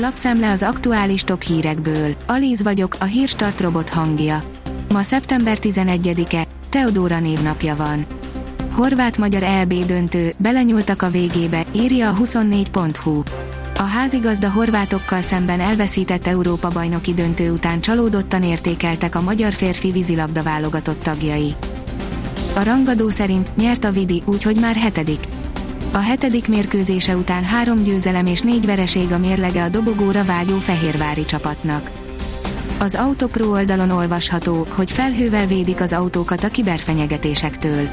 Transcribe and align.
Lapszemle 0.00 0.50
az 0.50 0.62
aktuális 0.62 1.22
top 1.22 1.42
hírekből. 1.42 2.14
Alíz 2.26 2.62
vagyok, 2.62 2.96
a 3.00 3.04
hírstart 3.04 3.60
robot 3.60 3.88
hangja. 3.88 4.42
Ma 4.92 5.02
szeptember 5.02 5.58
11-e, 5.60 6.46
Teodóra 6.68 7.20
névnapja 7.20 7.76
van. 7.76 8.06
Horvát-magyar 8.72 9.42
EB 9.42 9.74
döntő, 9.74 10.32
belenyúltak 10.36 11.02
a 11.02 11.10
végébe, 11.10 11.64
írja 11.74 12.08
a 12.08 12.16
24.hu. 12.16 13.22
A 13.74 13.82
házigazda 13.82 14.50
horvátokkal 14.50 15.22
szemben 15.22 15.60
elveszített 15.60 16.26
Európa 16.26 16.68
bajnoki 16.68 17.14
döntő 17.14 17.50
után 17.50 17.80
csalódottan 17.80 18.42
értékeltek 18.42 19.14
a 19.14 19.20
magyar 19.20 19.52
férfi 19.52 19.90
vízilabda 19.90 20.42
válogatott 20.42 21.02
tagjai. 21.02 21.54
A 22.54 22.62
rangadó 22.62 23.08
szerint 23.08 23.56
nyert 23.56 23.84
a 23.84 23.90
Vidi, 23.90 24.22
úgyhogy 24.24 24.56
már 24.60 24.76
hetedik. 24.76 25.20
A 25.92 25.98
hetedik 25.98 26.48
mérkőzése 26.48 27.16
után 27.16 27.44
három 27.44 27.82
győzelem 27.82 28.26
és 28.26 28.40
négy 28.40 28.66
vereség 28.66 29.12
a 29.12 29.18
mérlege 29.18 29.62
a 29.62 29.68
dobogóra 29.68 30.24
vágyó 30.24 30.56
fehérvári 30.56 31.24
csapatnak. 31.24 31.90
Az 32.78 32.94
Autopro 32.94 33.50
oldalon 33.50 33.90
olvasható, 33.90 34.66
hogy 34.70 34.90
felhővel 34.90 35.46
védik 35.46 35.80
az 35.80 35.92
autókat 35.92 36.44
a 36.44 36.48
kiberfenyegetésektől. 36.48 37.88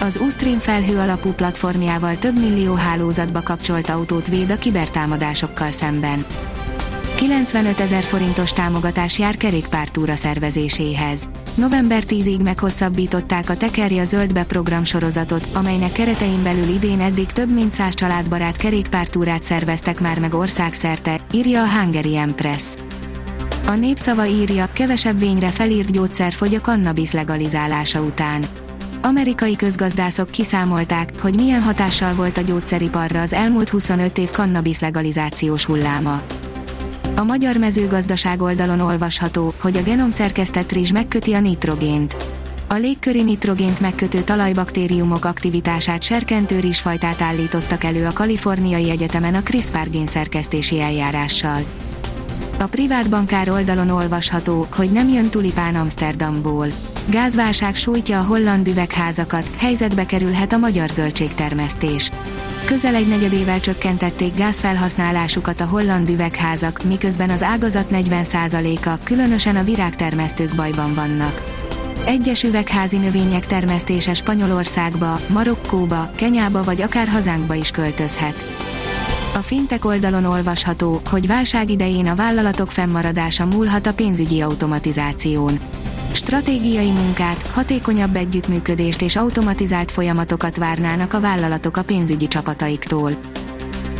Az 0.00 0.16
Ustream 0.16 0.58
felhő 0.58 0.98
alapú 0.98 1.30
platformjával 1.32 2.18
több 2.18 2.38
millió 2.38 2.74
hálózatba 2.74 3.42
kapcsolt 3.42 3.88
autót 3.88 4.28
véd 4.28 4.50
a 4.50 4.58
kibertámadásokkal 4.58 5.70
szemben. 5.70 6.24
95 7.14 7.80
ezer 7.80 8.02
forintos 8.02 8.52
támogatás 8.52 9.18
jár 9.18 9.36
kerékpártúra 9.36 10.14
szervezéséhez. 10.14 11.28
November 11.54 12.02
10-ig 12.06 12.42
meghosszabbították 12.42 13.50
a 13.50 13.56
Tekerja 13.56 14.04
Zöldbe 14.04 14.44
program 14.44 14.84
sorozatot, 14.84 15.48
amelynek 15.52 15.92
keretein 15.92 16.42
belül 16.42 16.68
idén 16.68 17.00
eddig 17.00 17.26
több 17.26 17.52
mint 17.52 17.72
száz 17.72 17.94
családbarát 17.94 18.56
kerékpártúrát 18.56 19.42
szerveztek 19.42 20.00
már 20.00 20.18
meg 20.18 20.34
országszerte, 20.34 21.20
írja 21.32 21.62
a 21.62 21.68
Hungary 21.68 22.16
Empress. 22.16 22.74
A 23.66 23.72
népszava 23.72 24.26
írja, 24.26 24.70
kevesebb 24.72 25.18
vényre 25.18 25.48
felírt 25.48 25.92
gyógyszer 25.92 26.32
fogy 26.32 26.54
a 26.54 26.60
kannabis 26.60 27.12
legalizálása 27.12 28.00
után. 28.00 28.44
Amerikai 29.02 29.56
közgazdászok 29.56 30.30
kiszámolták, 30.30 31.10
hogy 31.20 31.34
milyen 31.34 31.62
hatással 31.62 32.14
volt 32.14 32.36
a 32.36 32.40
gyógyszeriparra 32.40 33.20
az 33.20 33.32
elmúlt 33.32 33.68
25 33.68 34.18
év 34.18 34.30
kannabis 34.30 34.80
legalizációs 34.80 35.64
hulláma. 35.64 36.22
A 37.16 37.22
magyar 37.22 37.56
mezőgazdaság 37.56 38.42
oldalon 38.42 38.80
olvasható, 38.80 39.52
hogy 39.60 39.76
a 39.76 39.82
genomszerkesztett 39.82 40.72
rizs 40.72 40.92
megköti 40.92 41.32
a 41.32 41.40
nitrogént. 41.40 42.16
A 42.68 42.74
légköri 42.74 43.22
nitrogént 43.22 43.80
megkötő 43.80 44.22
talajbaktériumok 44.22 45.24
aktivitását 45.24 46.02
serkentő 46.02 46.60
rizsfajtát 46.60 47.22
állítottak 47.22 47.84
elő 47.84 48.06
a 48.06 48.12
Kaliforniai 48.12 48.90
Egyetemen 48.90 49.34
a 49.34 49.42
CRISPR 49.42 49.90
génszerkesztési 49.90 50.80
eljárással. 50.80 51.62
A 52.58 52.66
privát 52.66 53.10
bankár 53.10 53.50
oldalon 53.50 53.90
olvasható, 53.90 54.66
hogy 54.76 54.92
nem 54.92 55.08
jön 55.08 55.30
tulipán 55.30 55.74
Amsterdamból. 55.74 56.66
Gázválság 57.06 57.76
sújtja 57.76 58.18
a 58.18 58.24
holland 58.24 58.68
üvegházakat, 58.68 59.50
helyzetbe 59.56 60.06
kerülhet 60.06 60.52
a 60.52 60.58
magyar 60.58 60.88
zöldségtermesztés. 60.88 62.10
Közel 62.64 62.94
egy 62.94 63.08
negyedével 63.08 63.60
csökkentették 63.60 64.36
gázfelhasználásukat 64.36 65.60
a 65.60 65.64
holland 65.64 66.08
üvegházak, 66.08 66.82
miközben 66.82 67.30
az 67.30 67.42
ágazat 67.42 67.86
40%-a, 67.92 68.98
különösen 69.02 69.56
a 69.56 69.62
virágtermesztők 69.62 70.54
bajban 70.56 70.94
vannak. 70.94 71.42
Egyes 72.06 72.42
üvegházi 72.42 72.96
növények 72.96 73.46
termesztése 73.46 74.14
Spanyolországba, 74.14 75.20
Marokkóba, 75.28 76.10
Kenyába 76.16 76.62
vagy 76.62 76.82
akár 76.82 77.08
hazánkba 77.08 77.54
is 77.54 77.70
költözhet. 77.70 78.44
A 79.34 79.38
fintek 79.38 79.84
oldalon 79.84 80.24
olvasható, 80.24 81.00
hogy 81.10 81.26
válság 81.26 81.70
idején 81.70 82.06
a 82.06 82.14
vállalatok 82.14 82.70
fennmaradása 82.70 83.46
múlhat 83.46 83.86
a 83.86 83.94
pénzügyi 83.94 84.40
automatizáción. 84.40 85.58
Stratégiai 86.14 86.90
munkát, 86.90 87.46
hatékonyabb 87.46 88.16
együttműködést 88.16 89.02
és 89.02 89.16
automatizált 89.16 89.90
folyamatokat 89.90 90.56
várnának 90.56 91.12
a 91.12 91.20
vállalatok 91.20 91.76
a 91.76 91.82
pénzügyi 91.82 92.28
csapataiktól. 92.28 93.12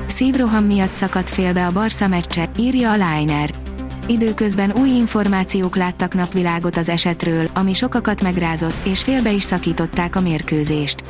Szívroham 0.07 0.65
miatt 0.65 0.95
szakadt 0.95 1.31
félbe 1.31 1.67
a 1.67 1.73
Barca 1.73 2.09
meccse, 2.09 2.51
írja 2.59 2.91
a 2.91 2.95
Liner. 2.95 3.51
Időközben 4.07 4.73
új 4.73 4.89
információk 4.89 5.77
láttak 5.77 6.15
napvilágot 6.15 6.77
az 6.77 6.89
esetről, 6.89 7.51
ami 7.55 7.73
sokakat 7.73 8.23
megrázott, 8.23 8.87
és 8.87 9.03
félbe 9.03 9.33
is 9.33 9.43
szakították 9.43 10.17
a 10.17 10.21
mérkőzést. 10.21 11.05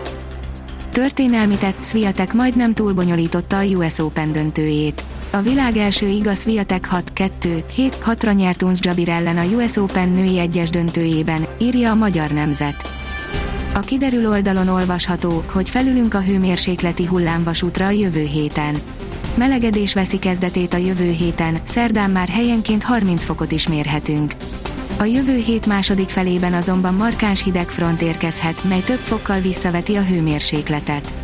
Történelmi 0.93 1.57
tett 1.57 1.85
Sviatek 1.85 2.33
majdnem 2.33 2.75
túlbonyolította 2.75 3.59
a 3.59 3.65
US 3.65 3.99
Open 3.99 4.33
döntőjét. 4.33 5.05
A 5.35 5.43
világ 5.43 5.77
első 5.77 6.09
igaz 6.09 6.41
Sviatek 6.41 6.89
6-2-7-6-ra 7.17 8.35
nyert 8.35 8.63
Uns 8.63 8.79
Jabir 8.83 9.09
ellen 9.09 9.37
a 9.37 9.45
US 9.45 9.77
Open 9.77 10.09
női 10.09 10.39
egyes 10.39 10.71
döntőjében, 10.71 11.47
írja 11.59 11.91
a 11.91 11.95
Magyar 11.95 12.31
Nemzet. 12.31 12.89
A 13.75 13.81
kiderül 13.81 14.29
oldalon 14.29 14.69
olvasható, 14.69 15.45
hogy 15.53 15.71
felülünk 15.71 16.15
a 16.15 16.21
hőmérsékleti 16.21 17.05
hullámvasútra 17.05 17.87
a 17.87 17.91
jövő 17.91 18.25
héten. 18.25 18.75
Melegedés 19.35 19.95
veszi 19.95 20.19
kezdetét 20.19 20.75
a 20.75 20.77
jövő 20.77 21.11
héten, 21.11 21.59
szerdán 21.65 22.11
már 22.11 22.29
helyenként 22.29 22.83
30 22.83 23.25
fokot 23.25 23.53
is 23.53 23.69
mérhetünk. 23.69 24.33
A 24.99 25.05
jövő 25.05 25.37
hét 25.37 25.67
második 25.67 26.09
felében 26.09 26.53
azonban 26.53 26.95
markáns 26.95 27.43
hideg 27.43 27.69
front 27.69 28.03
érkezhet, 28.03 28.65
mely 28.65 28.81
több 28.81 28.99
fokkal 28.99 29.41
visszaveti 29.41 29.97
a 29.97 30.03
hőmérsékletet. 30.03 31.24